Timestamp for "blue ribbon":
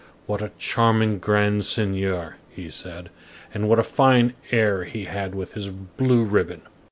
5.69-6.63